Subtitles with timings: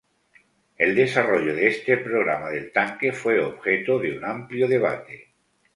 [0.79, 5.35] El desarrollo de este programa del tanque fue objeto de un amplio debate.